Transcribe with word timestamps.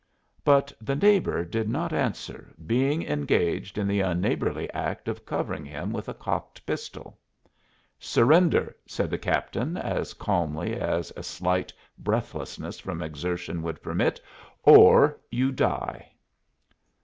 But 0.43 0.73
the 0.81 0.95
"neighbor" 0.95 1.45
did 1.45 1.69
not 1.69 1.93
answer, 1.93 2.55
being 2.65 3.03
engaged 3.05 3.77
in 3.77 3.87
the 3.87 3.99
unneighborly 4.01 4.67
act 4.73 5.07
of 5.07 5.23
covering 5.27 5.63
him 5.63 5.93
with 5.93 6.09
a 6.09 6.13
cocked 6.15 6.65
pistol. 6.65 7.19
"Surrender," 7.99 8.75
said 8.87 9.11
the 9.11 9.19
captain 9.19 9.77
as 9.77 10.15
calmly 10.15 10.73
as 10.73 11.13
a 11.15 11.21
slight 11.21 11.71
breathlessness 11.99 12.79
from 12.79 13.03
exertion 13.03 13.61
would 13.61 13.83
permit, 13.83 14.19
"or 14.63 15.19
you 15.29 15.51
die." 15.51 16.11